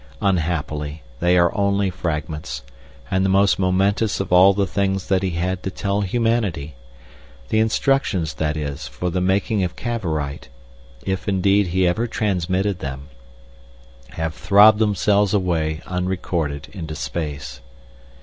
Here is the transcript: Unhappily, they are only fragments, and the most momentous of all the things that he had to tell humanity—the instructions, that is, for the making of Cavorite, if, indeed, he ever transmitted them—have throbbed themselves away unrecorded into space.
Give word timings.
Unhappily, 0.19 1.03
they 1.19 1.37
are 1.37 1.55
only 1.55 1.91
fragments, 1.91 2.63
and 3.11 3.23
the 3.23 3.29
most 3.29 3.59
momentous 3.59 4.19
of 4.19 4.33
all 4.33 4.51
the 4.51 4.65
things 4.65 5.09
that 5.09 5.21
he 5.21 5.29
had 5.37 5.61
to 5.61 5.69
tell 5.69 6.01
humanity—the 6.01 7.59
instructions, 7.59 8.33
that 8.33 8.57
is, 8.57 8.87
for 8.87 9.11
the 9.11 9.21
making 9.21 9.63
of 9.63 9.75
Cavorite, 9.75 10.47
if, 11.05 11.27
indeed, 11.27 11.67
he 11.67 11.85
ever 11.85 12.07
transmitted 12.07 12.79
them—have 12.79 14.33
throbbed 14.33 14.79
themselves 14.79 15.35
away 15.35 15.81
unrecorded 15.85 16.67
into 16.73 16.95
space. 16.95 17.61